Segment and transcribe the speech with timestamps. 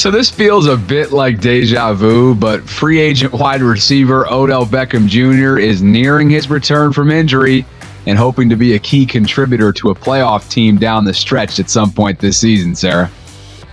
[0.00, 5.06] So this feels a bit like deja vu, but free agent wide receiver Odell Beckham
[5.06, 5.58] Jr.
[5.58, 7.66] is nearing his return from injury
[8.06, 11.68] and hoping to be a key contributor to a playoff team down the stretch at
[11.68, 13.10] some point this season, Sarah.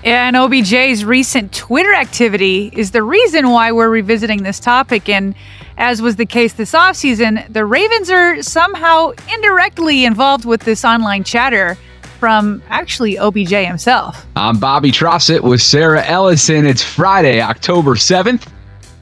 [0.03, 5.08] And OBJ's recent Twitter activity is the reason why we're revisiting this topic.
[5.08, 5.34] And
[5.78, 11.23] as was the case this offseason, the Ravens are somehow indirectly involved with this online
[11.23, 11.78] chatter
[12.18, 14.26] from actually OBJ himself.
[14.36, 16.66] I'm Bobby Trossett with Sarah Ellison.
[16.66, 18.48] It's Friday, October 7th,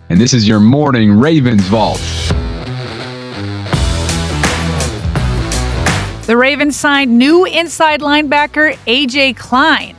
[0.10, 2.00] and this is your morning Ravens Vault.
[6.26, 9.96] The Ravens signed new inside linebacker AJ Klein.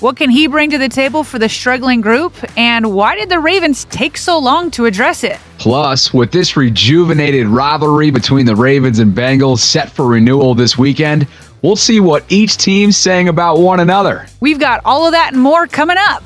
[0.00, 2.34] What can he bring to the table for the struggling group?
[2.58, 5.38] And why did the Ravens take so long to address it?
[5.58, 11.28] Plus, with this rejuvenated rivalry between the Ravens and Bengals set for renewal this weekend,
[11.62, 14.26] we'll see what each team's saying about one another.
[14.40, 16.22] We've got all of that and more coming up.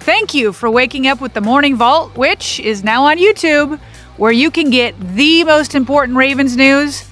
[0.00, 3.78] Thank you for waking up with the Morning Vault, which is now on YouTube,
[4.16, 7.08] where you can get the most important Ravens news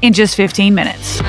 [0.00, 1.20] in just 15 minutes.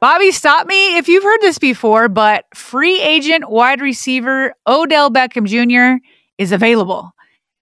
[0.00, 5.46] Bobby, stop me if you've heard this before, but free agent wide receiver Odell Beckham
[5.46, 6.02] Jr.
[6.38, 7.12] is available.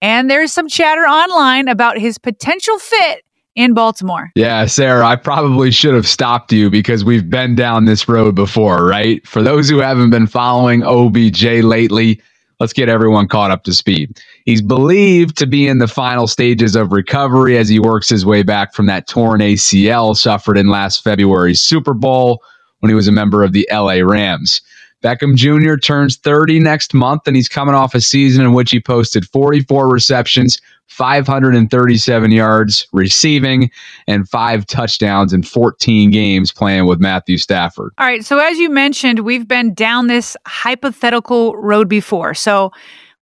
[0.01, 3.23] And there's some chatter online about his potential fit
[3.55, 4.31] in Baltimore.
[4.35, 8.85] Yeah, Sarah, I probably should have stopped you because we've been down this road before,
[8.85, 9.25] right?
[9.25, 12.21] For those who haven't been following OBJ lately,
[12.59, 14.19] let's get everyone caught up to speed.
[14.45, 18.43] He's believed to be in the final stages of recovery as he works his way
[18.43, 22.41] back from that torn ACL suffered in last February's Super Bowl
[22.79, 24.61] when he was a member of the LA Rams.
[25.05, 25.75] Beckham Jr.
[25.75, 29.87] turns 30 next month, and he's coming off a season in which he posted 44
[29.87, 33.69] receptions, 537 yards receiving,
[34.07, 37.93] and five touchdowns in 14 games playing with Matthew Stafford.
[37.99, 38.25] All right.
[38.25, 42.33] So, as you mentioned, we've been down this hypothetical road before.
[42.33, 42.71] So,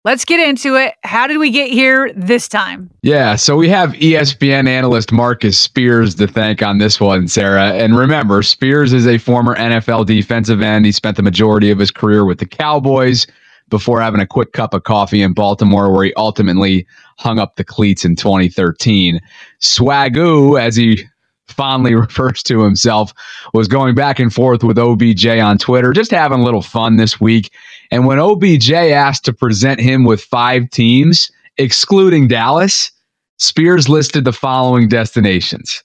[0.04, 0.94] Let's get into it.
[1.04, 2.90] How did we get here this time?
[3.02, 7.70] Yeah, so we have ESPN analyst Marcus Spears to thank on this one, Sarah.
[7.70, 10.86] And remember, Spears is a former NFL defensive end.
[10.86, 13.28] He spent the majority of his career with the Cowboys
[13.68, 16.84] before having a quick cup of coffee in Baltimore, where he ultimately
[17.18, 19.20] hung up the cleats in 2013.
[19.60, 21.04] Swagu, as he
[21.46, 23.14] fondly refers to himself,
[23.54, 27.20] was going back and forth with OBJ on Twitter, just having a little fun this
[27.20, 27.52] week.
[27.92, 32.90] And when OBJ asked to present him with five teams, excluding Dallas,
[33.38, 35.84] Spears listed the following destinations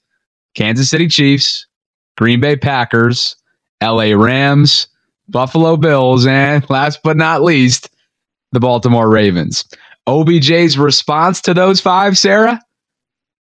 [0.56, 1.68] Kansas City Chiefs,
[2.16, 3.36] Green Bay Packers,
[3.84, 4.88] LA Rams,
[5.28, 7.90] Buffalo Bills, and last but not least,
[8.54, 9.66] the Baltimore Ravens.
[10.08, 12.62] OBJ's response to those five, Sarah?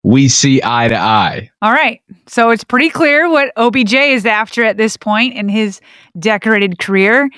[0.03, 1.51] We see eye to eye.
[1.63, 2.01] All right.
[2.27, 5.81] So it's pretty clear what OBJ is after at this point in his
[6.19, 7.31] decorated career.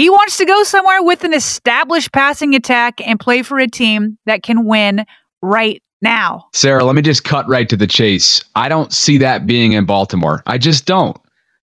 [0.00, 4.16] He wants to go somewhere with an established passing attack and play for a team
[4.24, 5.04] that can win
[5.42, 6.46] right now.
[6.54, 8.42] Sarah, let me just cut right to the chase.
[8.54, 10.42] I don't see that being in Baltimore.
[10.46, 11.18] I just don't.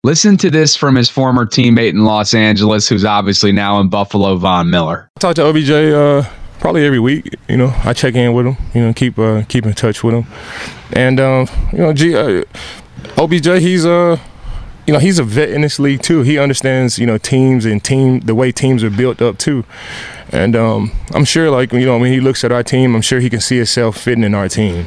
[0.02, 4.34] Listen to this from his former teammate in Los Angeles, who's obviously now in Buffalo,
[4.34, 5.08] Von Miller.
[5.18, 6.28] I talk to OBJ uh,
[6.58, 7.32] probably every week.
[7.48, 8.56] You know, I check in with him.
[8.74, 10.26] You know, keep uh, keep in touch with him.
[10.92, 12.42] And um, you know, G, uh,
[13.18, 14.18] OBJ, he's uh
[14.86, 16.22] you know, he's a vet in this league too.
[16.22, 19.64] He understands, you know, teams and team the way teams are built up too.
[20.30, 23.20] And um, I'm sure, like you know, when he looks at our team, I'm sure
[23.20, 24.86] he can see himself fitting in our team.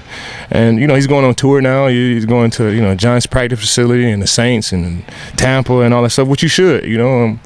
[0.52, 1.88] And you know, he's going on tour now.
[1.88, 5.06] He's going to you know Giants practice facility and the Saints and
[5.38, 6.28] Tampa and all that stuff.
[6.28, 7.40] Which you should, you know, um,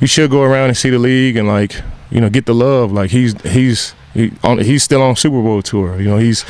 [0.00, 2.92] you should go around and see the league and like you know get the love.
[2.92, 5.98] Like he's he's he on, he's still on Super Bowl tour.
[6.00, 6.44] You know, he's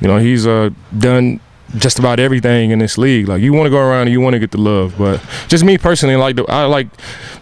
[0.00, 1.40] you know he's uh, done
[1.76, 3.28] just about everything in this league.
[3.28, 5.64] Like you want to go around and you want to get the love, but just
[5.64, 6.88] me personally, like the, I like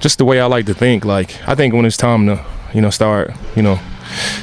[0.01, 1.05] just the way I like to think.
[1.05, 2.45] Like I think when it's time to
[2.77, 3.81] you know, start, you know,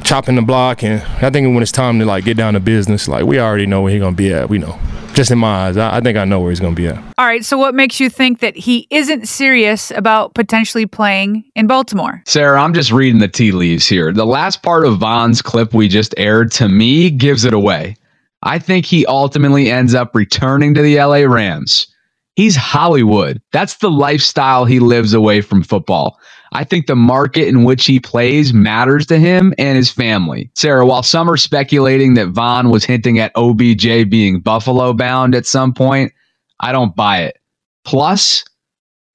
[0.04, 0.84] chopping the block.
[0.84, 3.68] And I think when it's time to like get down to business, like we already
[3.68, 4.50] know where he's gonna be at.
[4.50, 4.80] We know.
[5.14, 6.98] Just in my eyes, I, I think I know where he's going to be at.
[7.20, 7.46] All right.
[7.46, 12.24] So, what makes you think that he isn't serious about potentially playing in Baltimore?
[12.26, 14.12] Sarah, I'm just reading the tea leaves here.
[14.12, 17.96] The last part of Von's clip we just aired to me gives it away.
[18.44, 21.88] I think he ultimately ends up returning to the LA Rams.
[22.36, 23.42] He's Hollywood.
[23.52, 26.20] That's the lifestyle he lives away from football.
[26.52, 30.52] I think the market in which he plays matters to him and his family.
[30.56, 35.46] Sarah, while some are speculating that Von was hinting at OBJ being Buffalo bound at
[35.46, 36.12] some point,
[36.60, 37.38] I don't buy it.
[37.86, 38.44] Plus,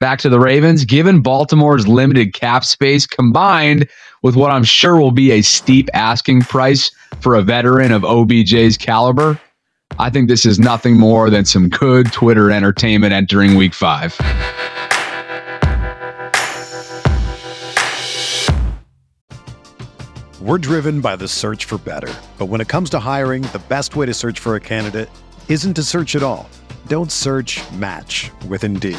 [0.01, 3.89] back to the Ravens, given Baltimore's limited cap space combined
[4.23, 6.91] with what I'm sure will be a steep asking price
[7.21, 9.41] for a veteran of OBJ's caliber,
[9.99, 14.17] I think this is nothing more than some good Twitter entertainment entering week five.
[20.41, 22.15] We're driven by the search for better.
[22.39, 25.11] But when it comes to hiring, the best way to search for a candidate
[25.49, 26.49] isn't to search at all.
[26.87, 28.99] Don't search match with Indeed.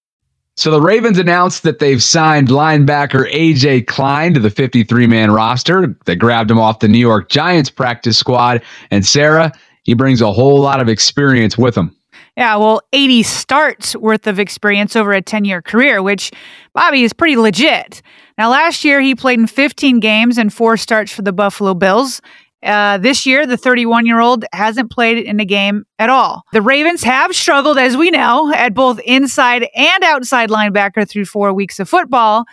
[0.57, 5.95] So the Ravens announced that they've signed linebacker AJ Klein to the 53 man roster.
[6.05, 8.61] They grabbed him off the New York Giants practice squad.
[8.91, 9.53] And Sarah,
[9.83, 11.95] he brings a whole lot of experience with him.
[12.37, 16.31] Yeah, well, 80 starts worth of experience over a 10 year career, which
[16.73, 18.01] Bobby is pretty legit.
[18.37, 22.21] Now, last year he played in 15 games and four starts for the Buffalo Bills.
[22.63, 26.43] Uh, this year, the 31 year old hasn't played in a game at all.
[26.53, 31.53] The Ravens have struggled, as we know, at both inside and outside linebacker through four
[31.53, 32.45] weeks of football.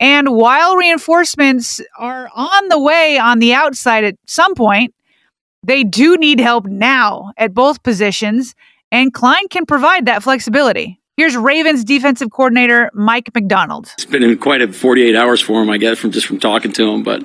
[0.00, 4.94] And while reinforcements are on the way on the outside at some point,
[5.62, 8.56] they do need help now at both positions,
[8.90, 11.00] and Klein can provide that flexibility.
[11.16, 13.92] Here's Ravens defensive coordinator Mike Macdonald.
[13.94, 16.90] It's been quite a 48 hours for him, I guess, from just from talking to
[16.90, 17.22] him, but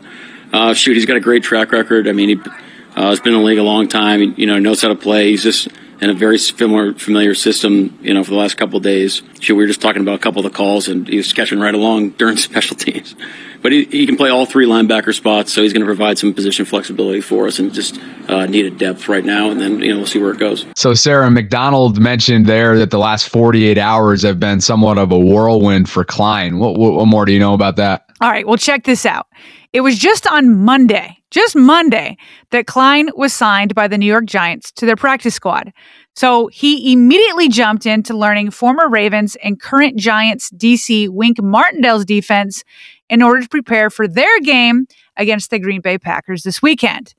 [0.57, 2.07] uh, shoot, he's got a great track record.
[2.07, 2.49] I mean, he
[2.95, 4.19] uh, has been in the league a long time.
[4.19, 5.29] He, You know, knows how to play.
[5.29, 5.67] He's just
[6.01, 7.97] in a very familiar, familiar system.
[8.01, 9.21] You know, for the last couple of days.
[9.39, 11.59] Shoot, we were just talking about a couple of the calls, and he was catching
[11.59, 13.15] right along during special teams.
[13.61, 16.33] But he, he can play all three linebacker spots, so he's going to provide some
[16.33, 19.49] position flexibility for us, and just uh, needed depth right now.
[19.49, 20.65] And then you know we'll see where it goes.
[20.75, 25.19] So Sarah Macdonald mentioned there that the last 48 hours have been somewhat of a
[25.19, 26.59] whirlwind for Klein.
[26.59, 28.05] What, what, what more do you know about that?
[28.21, 29.27] All right, well, check this out.
[29.73, 32.17] It was just on Monday, just Monday,
[32.51, 35.71] that Klein was signed by the New York Giants to their practice squad.
[36.15, 42.63] So he immediately jumped into learning former Ravens and current Giants DC Wink Martindale's defense
[43.09, 47.13] in order to prepare for their game against the Green Bay Packers this weekend.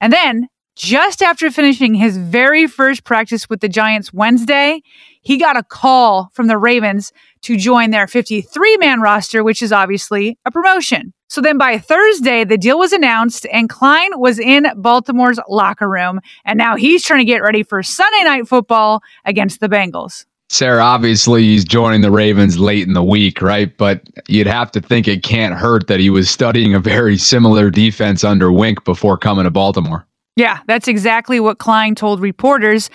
[0.00, 4.82] And then, just after finishing his very first practice with the Giants Wednesday,
[5.22, 7.12] he got a call from the Ravens
[7.42, 11.12] to join their 53 man roster, which is obviously a promotion.
[11.28, 16.20] So then by Thursday, the deal was announced and Klein was in Baltimore's locker room.
[16.44, 20.26] And now he's trying to get ready for Sunday night football against the Bengals.
[20.54, 23.76] Sarah, obviously he's joining the Ravens late in the week, right?
[23.76, 27.70] But you'd have to think it can't hurt that he was studying a very similar
[27.70, 30.06] defense under Wink before coming to Baltimore.
[30.36, 32.88] Yeah, that's exactly what Klein told reporters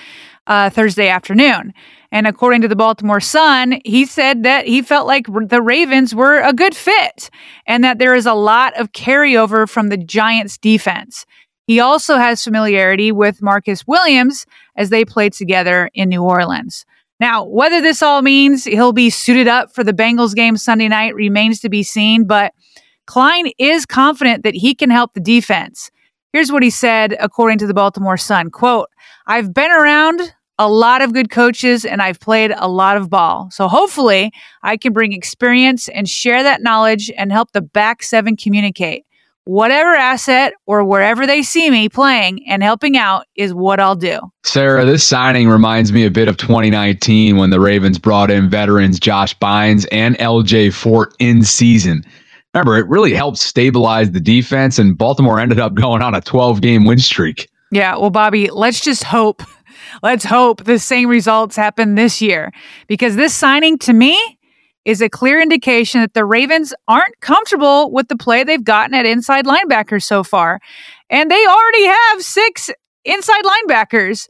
[0.47, 1.73] uh, Thursday afternoon.
[2.13, 6.39] And according to the Baltimore Sun, he said that he felt like the Ravens were
[6.39, 7.29] a good fit
[7.67, 11.25] and that there is a lot of carryover from the Giants defense.
[11.67, 14.45] He also has familiarity with Marcus Williams
[14.77, 16.85] as they played together in New Orleans.
[17.19, 21.15] Now, whether this all means he'll be suited up for the Bengals game Sunday night
[21.15, 22.53] remains to be seen, but
[23.07, 25.91] Klein is confident that he can help the defense.
[26.31, 28.89] Here's what he said according to the Baltimore Sun, quote,
[29.25, 33.49] "I've been around a lot of good coaches and I've played a lot of ball.
[33.49, 38.35] So hopefully I can bring experience and share that knowledge and help the back seven
[38.35, 39.05] communicate.
[39.49, 44.19] Whatever asset or wherever they see me playing and helping out is what I'll do.
[44.43, 48.99] Sarah, this signing reminds me a bit of 2019 when the Ravens brought in veterans
[48.99, 52.05] Josh Bynes and LJ Fort in season.
[52.53, 56.61] Remember, it really helped stabilize the defense, and Baltimore ended up going on a 12
[56.61, 57.49] game win streak.
[57.71, 59.41] Yeah, well, Bobby, let's just hope
[60.03, 62.51] Let's hope the same results happen this year
[62.87, 64.38] because this signing to me
[64.85, 69.05] is a clear indication that the Ravens aren't comfortable with the play they've gotten at
[69.05, 70.59] inside linebackers so far.
[71.09, 72.69] And they already have six
[73.05, 74.27] inside linebackers.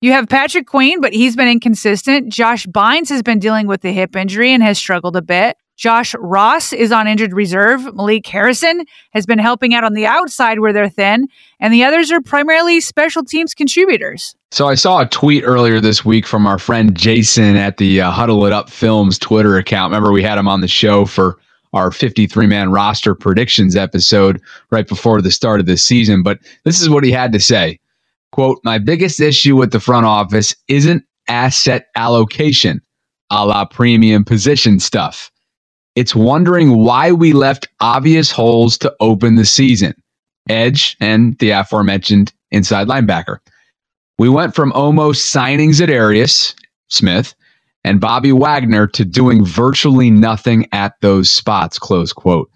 [0.00, 2.32] You have Patrick Queen, but he's been inconsistent.
[2.32, 5.56] Josh Bynes has been dealing with the hip injury and has struggled a bit.
[5.76, 7.92] Josh Ross is on injured reserve.
[7.96, 11.26] Malik Harrison has been helping out on the outside where they're thin,
[11.58, 14.36] and the others are primarily special teams contributors.
[14.52, 18.12] So I saw a tweet earlier this week from our friend Jason at the uh,
[18.12, 19.90] Huddle It Up Films Twitter account.
[19.90, 21.40] Remember, we had him on the show for
[21.72, 24.40] our 53 man roster predictions episode
[24.70, 26.22] right before the start of this season.
[26.22, 27.80] But this is what he had to say
[28.32, 32.80] quote, My biggest issue with the front office isn't asset allocation,
[33.30, 35.30] a la premium position stuff.
[35.94, 39.94] It's wondering why we left obvious holes to open the season
[40.48, 43.38] edge and the aforementioned inside linebacker.
[44.18, 46.54] We went from almost signings Za'Darius,
[46.88, 47.34] Smith,
[47.84, 52.50] and Bobby Wagner to doing virtually nothing at those spots, close quote.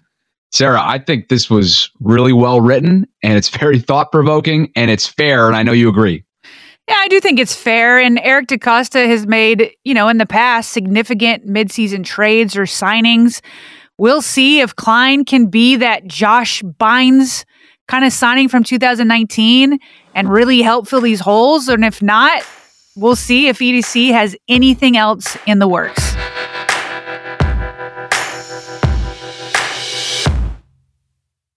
[0.53, 5.07] Sarah, I think this was really well written and it's very thought provoking and it's
[5.07, 5.47] fair.
[5.47, 6.23] And I know you agree.
[6.87, 7.97] Yeah, I do think it's fair.
[7.97, 13.41] And Eric DeCosta has made, you know, in the past significant midseason trades or signings.
[13.97, 17.45] We'll see if Klein can be that Josh Bynes
[17.87, 19.79] kind of signing from 2019
[20.13, 21.67] and really help fill these holes.
[21.67, 22.43] And if not,
[22.95, 26.12] we'll see if EDC has anything else in the works.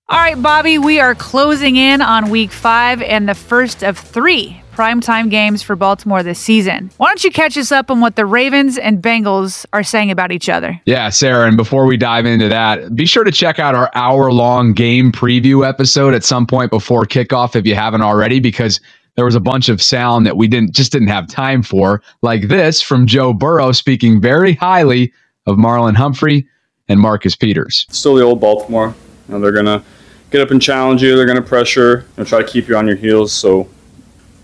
[0.08, 4.62] All right, Bobby, we are closing in on week five and the first of three
[4.72, 6.92] primetime games for Baltimore this season.
[6.98, 10.30] Why don't you catch us up on what the Ravens and Bengals are saying about
[10.30, 10.80] each other?
[10.84, 14.30] Yeah, Sarah, and before we dive into that, be sure to check out our hour
[14.30, 18.78] long game preview episode at some point before kickoff if you haven't already, because
[19.16, 22.46] there was a bunch of sound that we didn't just didn't have time for, like
[22.46, 25.12] this from Joe Burrow speaking very highly
[25.46, 26.46] of Marlon Humphrey
[26.86, 27.86] and Marcus Peters.
[27.90, 28.94] Still the old Baltimore.
[29.28, 29.82] You know, they're gonna
[30.30, 31.16] get up and challenge you.
[31.16, 33.32] They're gonna pressure and try to keep you on your heels.
[33.32, 33.68] So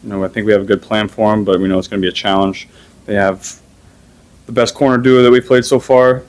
[0.03, 1.89] you know, I think we have a good plan for them, but we know it's
[1.89, 2.69] going to be a challenge.
[3.07, 3.61] They have
[4.47, 6.23] the best corner duo that we've played so far.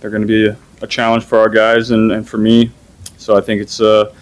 [0.00, 2.70] They're going to be a, a challenge for our guys and, and for me.
[3.16, 4.12] So I think it's uh,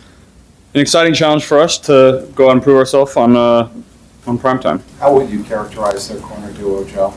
[0.75, 3.69] an exciting challenge for us to go out and prove ourselves on uh,
[4.25, 4.81] on prime time.
[5.01, 7.13] How would you characterize their corner duo, Joe?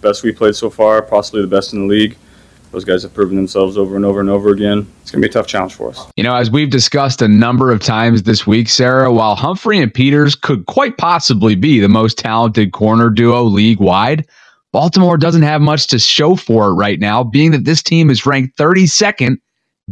[0.00, 2.16] Best we played so far, possibly the best in the league.
[2.74, 4.84] Those guys have proven themselves over and over and over again.
[5.00, 6.10] It's going to be a tough challenge for us.
[6.16, 9.94] You know, as we've discussed a number of times this week, Sarah, while Humphrey and
[9.94, 14.26] Peters could quite possibly be the most talented corner duo league wide,
[14.72, 18.26] Baltimore doesn't have much to show for it right now, being that this team is
[18.26, 19.36] ranked 32nd,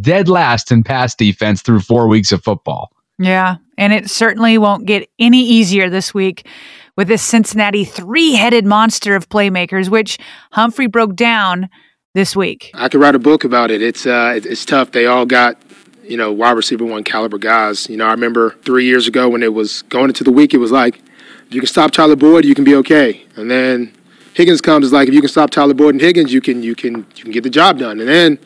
[0.00, 2.90] dead last in pass defense through four weeks of football.
[3.16, 6.48] Yeah, and it certainly won't get any easier this week
[6.96, 10.18] with this Cincinnati three headed monster of playmakers, which
[10.50, 11.70] Humphrey broke down
[12.14, 12.70] this week?
[12.74, 13.82] I could write a book about it.
[13.82, 14.92] It's uh, it's tough.
[14.92, 15.56] They all got
[16.04, 17.88] you know wide receiver one caliber guys.
[17.88, 20.58] You know, I remember three years ago when it was going into the week, it
[20.58, 20.98] was like
[21.46, 23.24] if you can stop Tyler Boyd, you can be okay.
[23.36, 23.94] And then
[24.34, 26.74] Higgins comes, it's like if you can stop Tyler Boyd and Higgins, you can you
[26.74, 28.00] can you can get the job done.
[28.00, 28.38] And then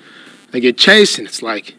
[0.53, 1.75] they get Chase, and it's like,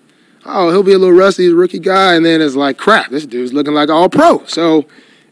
[0.46, 2.16] oh, he'll be a little rusty, he's a rookie guy.
[2.16, 4.46] And then it's like, crap, this dude's looking like all pro.
[4.46, 4.86] So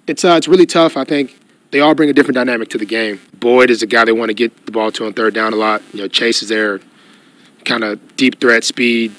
[0.08, 0.96] it's uh, it's really tough.
[0.96, 1.38] I think
[1.76, 3.20] they all bring a different dynamic to the game.
[3.34, 5.58] Boyd is a guy they want to get the ball to on third down a
[5.58, 5.82] lot.
[5.92, 6.80] You know, Chase is there,
[7.66, 9.14] kind of deep threat speed,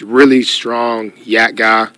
[0.00, 1.88] really strong YAC guy.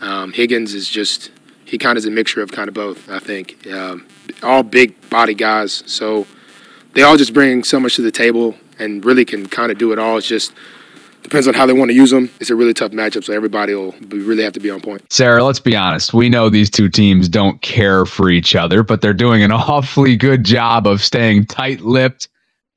[0.00, 1.32] Um, Higgins is just
[1.64, 3.10] he kind of is a mixture of kind of both.
[3.10, 4.06] I think um,
[4.44, 6.28] all big body guys, so
[6.92, 9.90] they all just bring so much to the table and really can kind of do
[9.90, 10.18] it all.
[10.18, 10.52] It's just
[11.22, 12.30] depends on how they want to use them.
[12.40, 15.12] It's a really tough matchup, so everybody will really have to be on point.
[15.12, 16.14] Sarah, let's be honest.
[16.14, 20.16] We know these two teams don't care for each other, but they're doing an awfully
[20.16, 22.28] good job of staying tight-lipped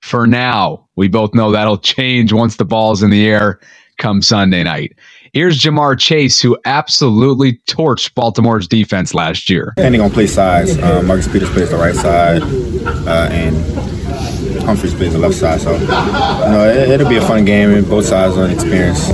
[0.01, 0.87] for now.
[0.95, 3.59] We both know that'll change once the ball's in the air
[3.97, 4.95] come Sunday night.
[5.33, 9.73] Here's Ja'Marr Chase, who absolutely torched Baltimore's defense last year.
[9.77, 12.41] Depending on play size, um, Marcus Peters plays the right side,
[13.07, 13.55] uh, and
[14.59, 15.61] Humphries plays the left side.
[15.61, 19.11] So, know, it, will be a fun game, and both sides are experienced.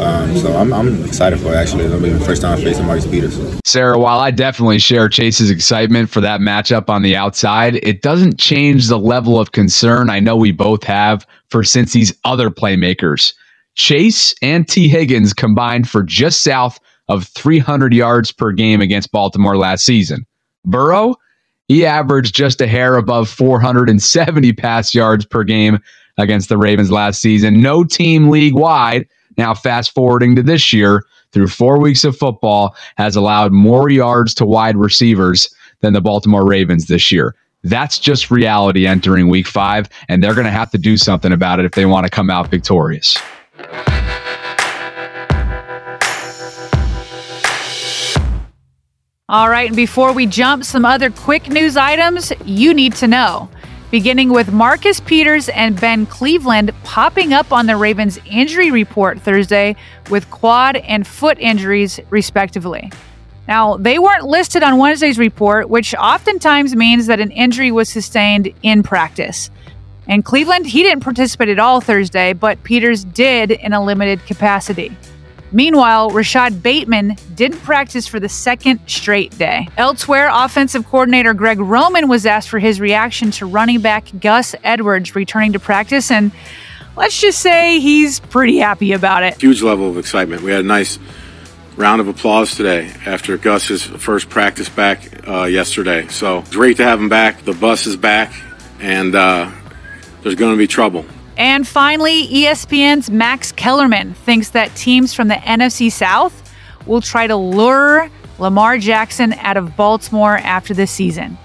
[0.00, 1.84] Um, so I'm, I'm, excited for it, actually.
[1.84, 3.38] It'll be the first time facing Marcus Peters.
[3.66, 8.38] Sarah, while I definitely share Chase's excitement for that matchup on the outside, it doesn't
[8.38, 13.34] change the level of concern I know we both have for Cincy's other playmakers.
[13.74, 19.56] Chase and Tee Higgins combined for just south of 300 yards per game against Baltimore
[19.56, 20.24] last season.
[20.64, 21.16] Burrow,
[21.70, 25.78] he averaged just a hair above 470 pass yards per game
[26.18, 27.60] against the Ravens last season.
[27.60, 29.06] No team league wide,
[29.38, 34.34] now fast forwarding to this year, through four weeks of football, has allowed more yards
[34.34, 35.48] to wide receivers
[35.78, 37.36] than the Baltimore Ravens this year.
[37.62, 41.60] That's just reality entering week five, and they're going to have to do something about
[41.60, 43.16] it if they want to come out victorious.
[49.30, 53.48] All right, and before we jump, some other quick news items you need to know.
[53.92, 59.76] Beginning with Marcus Peters and Ben Cleveland popping up on the Ravens injury report Thursday
[60.10, 62.90] with quad and foot injuries, respectively.
[63.46, 68.52] Now, they weren't listed on Wednesday's report, which oftentimes means that an injury was sustained
[68.64, 69.48] in practice.
[70.08, 74.90] And Cleveland, he didn't participate at all Thursday, but Peters did in a limited capacity.
[75.52, 79.68] Meanwhile, Rashod Bateman didn't practice for the second straight day.
[79.76, 85.16] Elsewhere, offensive coordinator Greg Roman was asked for his reaction to running back Gus Edwards
[85.16, 86.30] returning to practice, and
[86.96, 89.40] let's just say he's pretty happy about it.
[89.40, 90.42] Huge level of excitement.
[90.42, 90.98] We had a nice
[91.76, 96.06] round of applause today after Gus's first practice back uh, yesterday.
[96.08, 97.42] So great to have him back.
[97.44, 98.32] The bus is back,
[98.80, 99.50] and uh,
[100.22, 101.04] there's going to be trouble.
[101.40, 106.52] And finally, ESPN's Max Kellerman thinks that teams from the NFC South
[106.84, 111.38] will try to lure Lamar Jackson out of Baltimore after this season.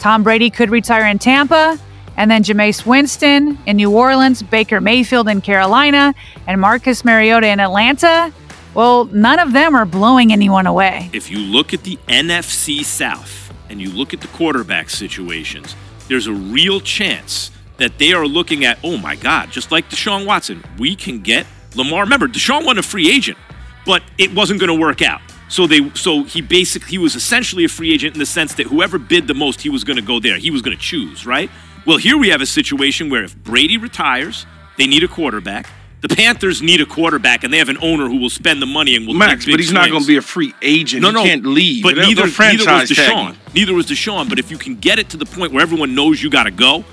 [0.00, 1.78] Tom Brady could retire in Tampa,
[2.16, 6.14] and then Jameis Winston in New Orleans, Baker Mayfield in Carolina,
[6.46, 8.32] and Marcus Mariota in Atlanta.
[8.72, 11.10] Well, none of them are blowing anyone away.
[11.12, 15.76] If you look at the NFC South and you look at the quarterback situations,
[16.08, 17.50] there's a real chance
[17.82, 21.46] that they are looking at, oh my God, just like Deshaun Watson, we can get
[21.74, 22.02] Lamar.
[22.02, 23.38] Remember, Deshaun wasn't a free agent,
[23.84, 25.20] but it wasn't going to work out.
[25.48, 28.68] So they, so he basically he was essentially a free agent in the sense that
[28.68, 30.38] whoever bid the most, he was going to go there.
[30.38, 31.50] He was going to choose, right?
[31.84, 34.46] Well, here we have a situation where if Brady retires,
[34.78, 35.68] they need a quarterback.
[36.00, 38.96] The Panthers need a quarterback, and they have an owner who will spend the money
[38.96, 39.72] and will Max, but he's swings.
[39.72, 41.02] not going to be a free agent.
[41.02, 41.84] No, he no, can't leave.
[41.84, 43.34] But neither, neither was Deshaun.
[43.34, 43.36] him.
[43.54, 44.28] Neither was Deshaun.
[44.28, 46.50] But if you can get it to the point where everyone knows you got to
[46.50, 46.84] go,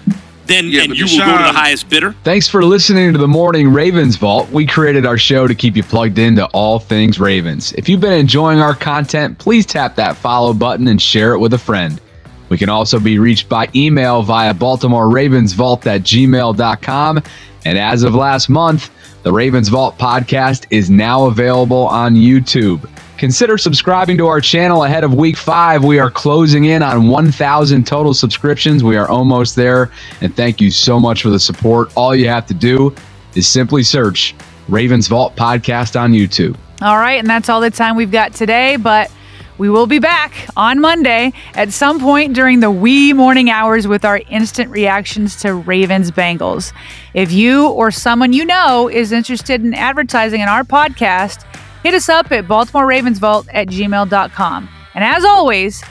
[0.49, 2.13] then Yeah, and but you will go to the highest bidder.
[2.25, 4.49] Thanks for listening to the Morning Ravens Vault.
[4.49, 7.71] We created our show to keep you plugged into all things Ravens.
[7.73, 11.53] If you've been enjoying our content, please tap that follow button and share it with
[11.53, 12.01] a friend.
[12.49, 17.23] We can also be reached by email via Baltimore Ravens at gmail.com.
[17.65, 18.89] And as of last month,
[19.23, 22.89] the Ravens Vault podcast is now available on YouTube.
[23.19, 25.84] Consider subscribing to our channel ahead of week five.
[25.84, 28.82] We are closing in on 1,000 total subscriptions.
[28.82, 29.91] We are almost there.
[30.21, 31.91] And thank you so much for the support.
[31.97, 32.95] All you have to do
[33.36, 34.36] is simply search
[34.69, 36.55] Ravens Vault Podcast on YouTube.
[36.82, 39.12] All right, and that's all the time we've got today, but
[39.58, 44.05] we will be back on Monday at some point during the wee morning hours with
[44.05, 46.71] our instant reactions to Ravens Bengals.
[47.13, 51.43] If you or someone you know is interested in advertising in our podcast,
[51.83, 54.69] hit us up at Baltimore Ravens Vault at gmail.com.
[54.95, 55.83] And as always,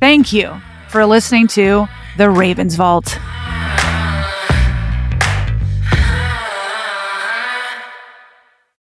[0.00, 3.18] thank you for listening to the Ravens Vault.